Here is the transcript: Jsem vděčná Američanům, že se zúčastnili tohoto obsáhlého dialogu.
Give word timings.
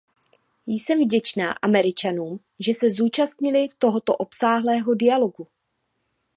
Jsem 0.65 0.99
vděčná 1.03 1.51
Američanům, 1.51 2.39
že 2.59 2.73
se 2.73 2.89
zúčastnili 2.89 3.67
tohoto 3.77 4.15
obsáhlého 4.15 4.93
dialogu. 4.95 5.47